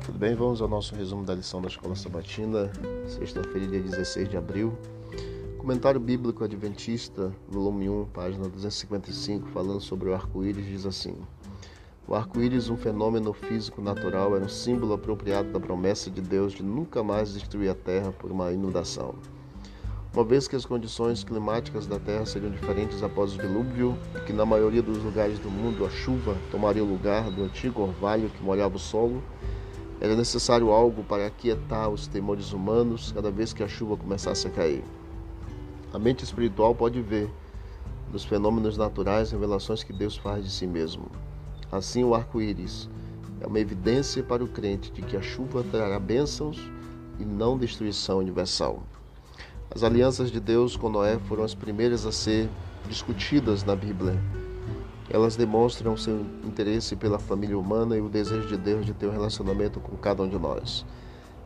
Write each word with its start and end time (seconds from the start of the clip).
tudo 0.00 0.18
bem? 0.18 0.34
Vamos 0.34 0.60
ao 0.60 0.68
nosso 0.68 0.94
resumo 0.94 1.24
da 1.24 1.34
lição 1.34 1.60
da 1.60 1.68
Escola 1.68 1.94
Sabatina, 1.94 2.70
sexta-feira, 3.06 3.66
dia 3.66 3.80
16 3.80 4.28
de 4.28 4.36
abril. 4.36 4.76
Comentário 5.58 6.00
Bíblico 6.00 6.42
Adventista, 6.42 7.32
volume 7.48 7.88
1, 7.88 8.06
página 8.06 8.48
255, 8.48 9.48
falando 9.48 9.80
sobre 9.80 10.08
o 10.08 10.14
arco-íris, 10.14 10.66
diz 10.66 10.86
assim: 10.86 11.16
O 12.08 12.14
arco-íris, 12.14 12.68
um 12.70 12.76
fenômeno 12.76 13.32
físico 13.32 13.80
natural, 13.80 14.34
era 14.34 14.44
um 14.44 14.48
símbolo 14.48 14.94
apropriado 14.94 15.52
da 15.52 15.60
promessa 15.60 16.10
de 16.10 16.20
Deus 16.20 16.52
de 16.52 16.62
nunca 16.62 17.02
mais 17.02 17.32
destruir 17.32 17.70
a 17.70 17.74
terra 17.74 18.10
por 18.10 18.32
uma 18.32 18.52
inundação. 18.52 19.14
Uma 20.14 20.24
vez 20.24 20.46
que 20.46 20.54
as 20.54 20.64
condições 20.64 21.24
climáticas 21.24 21.88
da 21.88 21.98
Terra 21.98 22.24
seriam 22.24 22.52
diferentes 22.52 23.02
após 23.02 23.34
o 23.34 23.36
dilúvio 23.38 23.98
e 24.14 24.20
que 24.20 24.32
na 24.32 24.46
maioria 24.46 24.80
dos 24.80 25.02
lugares 25.02 25.40
do 25.40 25.50
mundo 25.50 25.84
a 25.84 25.90
chuva 25.90 26.36
tomaria 26.52 26.84
o 26.84 26.88
lugar 26.88 27.28
do 27.32 27.42
antigo 27.42 27.82
orvalho 27.82 28.30
que 28.30 28.40
molhava 28.40 28.76
o 28.76 28.78
solo, 28.78 29.20
era 30.04 30.14
necessário 30.14 30.70
algo 30.70 31.02
para 31.02 31.26
aquietar 31.26 31.88
os 31.88 32.06
temores 32.06 32.52
humanos 32.52 33.10
cada 33.10 33.30
vez 33.30 33.54
que 33.54 33.62
a 33.62 33.68
chuva 33.68 33.96
começasse 33.96 34.46
a 34.46 34.50
cair. 34.50 34.84
A 35.94 35.98
mente 35.98 36.22
espiritual 36.22 36.74
pode 36.74 37.00
ver 37.00 37.30
nos 38.12 38.22
fenômenos 38.22 38.76
naturais 38.76 39.30
revelações 39.30 39.82
que 39.82 39.94
Deus 39.94 40.14
faz 40.14 40.44
de 40.44 40.50
si 40.50 40.66
mesmo. 40.66 41.06
Assim, 41.72 42.04
o 42.04 42.14
arco-íris 42.14 42.86
é 43.40 43.46
uma 43.46 43.58
evidência 43.58 44.22
para 44.22 44.44
o 44.44 44.48
crente 44.48 44.92
de 44.92 45.00
que 45.00 45.16
a 45.16 45.22
chuva 45.22 45.64
trará 45.70 45.98
bênçãos 45.98 46.60
e 47.18 47.24
não 47.24 47.56
destruição 47.56 48.18
universal. 48.18 48.82
As 49.74 49.82
alianças 49.82 50.30
de 50.30 50.38
Deus 50.38 50.76
com 50.76 50.90
Noé 50.90 51.18
foram 51.20 51.44
as 51.44 51.54
primeiras 51.54 52.04
a 52.04 52.12
ser 52.12 52.50
discutidas 52.90 53.64
na 53.64 53.74
Bíblia. 53.74 54.20
Elas 55.14 55.36
demonstram 55.36 55.96
seu 55.96 56.22
interesse 56.44 56.96
pela 56.96 57.20
família 57.20 57.56
humana 57.56 57.96
e 57.96 58.00
o 58.00 58.08
desejo 58.08 58.48
de 58.48 58.56
Deus 58.56 58.84
de 58.84 58.92
ter 58.92 59.06
um 59.06 59.12
relacionamento 59.12 59.78
com 59.78 59.96
cada 59.96 60.24
um 60.24 60.28
de 60.28 60.36
nós. 60.36 60.84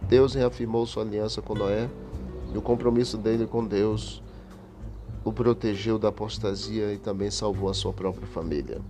Deus 0.00 0.34
reafirmou 0.34 0.84
sua 0.84 1.04
aliança 1.04 1.40
com 1.40 1.54
Noé 1.54 1.88
e 2.52 2.58
o 2.58 2.60
compromisso 2.60 3.16
dele 3.16 3.46
com 3.46 3.64
Deus 3.64 4.20
o 5.24 5.32
protegeu 5.32 5.96
da 5.96 6.08
apostasia 6.08 6.92
e 6.92 6.98
também 6.98 7.30
salvou 7.30 7.70
a 7.70 7.74
sua 7.74 7.92
própria 7.92 8.26
família. 8.26 8.80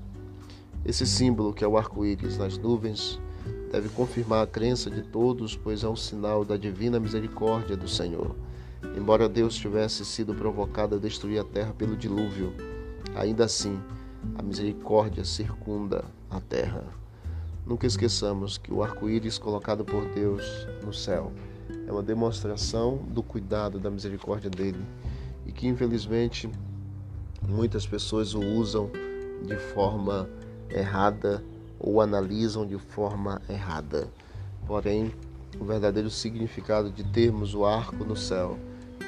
Esse 0.86 1.06
símbolo, 1.06 1.52
que 1.52 1.62
é 1.62 1.69
o 1.69 1.77
arco-íris 1.77 2.38
nas 2.38 2.56
nuvens, 2.56 3.20
deve 3.70 3.91
confirmar 3.91 4.42
a 4.42 4.47
crença 4.47 4.91
de 4.91 5.02
todos, 5.02 5.54
pois 5.54 5.84
é 5.84 5.88
um 5.91 5.97
sinal 5.97 6.47
da 6.47 6.56
divina 6.56 6.98
misericórdia 6.98 7.77
do 7.77 7.86
Senhor. 7.86 8.34
Embora 8.97 9.28
Deus 9.28 9.54
tivesse 9.54 10.02
sido 10.02 10.34
provocado 10.34 10.94
a 10.94 10.98
destruir 10.98 11.41
a 11.41 11.44
terra 11.44 11.75
pelo 11.75 11.94
dilúvio, 11.94 12.54
ainda 13.14 13.44
assim 13.44 13.78
a 14.34 14.42
misericórdia 14.42 15.25
circunda 15.25 16.05
a 16.31 16.41
terra. 16.41 16.84
Nunca 17.67 17.87
esqueçamos 17.87 18.59
que 18.59 18.73
o 18.73 18.83
arco-íris 18.83 19.39
colocado 19.39 19.84
por 19.84 20.05
Deus 20.06 20.67
no 20.84 20.92
céu 20.92 21.33
é 21.87 21.92
uma 21.92 22.03
demonstração 22.03 22.97
do 22.97 23.23
cuidado, 23.23 23.78
da 23.78 23.91
misericórdia 23.91 24.50
dele 24.50 24.84
e 25.47 25.53
que 25.53 25.67
infelizmente 25.67 26.50
muitas 27.47 27.87
pessoas 27.87 28.34
o 28.34 28.41
usam 28.41 28.91
de 29.47 29.56
forma 29.56 30.28
errada 30.69 31.43
ou 31.78 32.00
analisam 32.00 32.67
de 32.67 32.78
forma 32.78 33.41
errada. 33.48 34.09
Porém, 34.67 35.12
o 35.61 35.65
verdadeiro 35.65 36.09
significado 36.09 36.91
de 36.91 37.05
termos 37.05 37.55
o 37.55 37.65
arco 37.65 38.05
no 38.05 38.17
céu 38.17 38.59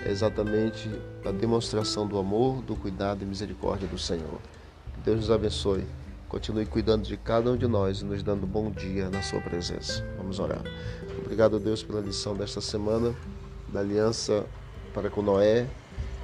é 0.05 0.11
exatamente 0.11 0.91
a 1.25 1.31
demonstração 1.31 2.07
do 2.07 2.19
amor, 2.19 2.61
do 2.63 2.77
cuidado 2.77 3.23
e 3.23 3.27
misericórdia 3.27 3.89
do 3.89 3.99
Senhor. 3.99 4.41
Deus 5.05 5.19
nos 5.19 5.31
abençoe. 5.31 5.85
Continue 6.31 6.65
cuidando 6.65 7.03
de 7.03 7.19
cada 7.19 7.53
um 7.53 7.57
de 7.59 7.67
nós 7.67 8.01
e 8.01 8.05
nos 8.07 8.23
dando 8.23 8.47
bom 8.47 8.71
dia 8.71 9.11
na 9.11 9.21
sua 9.21 9.39
presença. 9.39 10.03
Vamos 10.17 10.39
orar. 10.39 10.63
Obrigado, 11.19 11.61
Deus, 11.61 11.83
pela 11.83 12.01
lição 12.01 12.35
desta 12.35 12.59
semana, 12.63 13.15
da 13.69 13.81
aliança 13.81 14.47
para 14.95 15.11
com 15.11 15.21
Noé, 15.21 15.67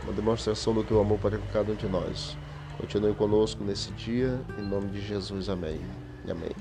uma 0.02 0.14
demonstração 0.14 0.72
do 0.72 0.82
teu 0.82 0.98
amor 0.98 1.18
para 1.18 1.36
com 1.36 1.46
cada 1.48 1.72
um 1.72 1.74
de 1.74 1.86
nós. 1.88 2.34
Continue 2.78 3.12
conosco 3.12 3.62
nesse 3.62 3.90
dia, 3.92 4.40
em 4.58 4.62
nome 4.62 4.88
de 4.88 5.06
Jesus. 5.06 5.50
Amém. 5.50 5.78
Amém. 6.24 6.52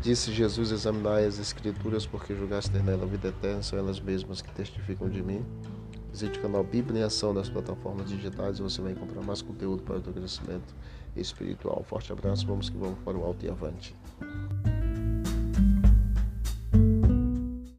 Disse 0.00 0.32
Jesus: 0.32 0.70
Examinai 0.70 1.26
as 1.26 1.40
Escrituras, 1.40 2.06
porque 2.06 2.36
julgaste 2.36 2.70
nela 2.70 3.02
a 3.02 3.06
vida 3.06 3.28
eterna, 3.28 3.64
são 3.64 3.76
elas 3.76 3.98
mesmas 3.98 4.40
que 4.40 4.52
testificam 4.52 5.08
de 5.08 5.20
mim. 5.20 5.44
Visite 6.14 6.38
o 6.38 6.42
canal 6.42 6.62
Bíblia 6.62 7.00
em 7.00 7.02
Ação 7.02 7.32
nas 7.32 7.48
plataformas 7.48 8.08
digitais 8.08 8.60
e 8.60 8.62
você 8.62 8.80
vai 8.80 8.92
encontrar 8.92 9.20
mais 9.20 9.42
conteúdo 9.42 9.82
para 9.82 9.96
o 9.96 10.00
teu 10.00 10.12
crescimento 10.12 10.72
espiritual. 11.16 11.82
Forte 11.82 12.12
abraço, 12.12 12.46
vamos 12.46 12.70
que 12.70 12.76
vamos 12.76 13.00
para 13.00 13.18
o 13.18 13.24
alto 13.24 13.44
e 13.44 13.50
avante. 13.50 13.96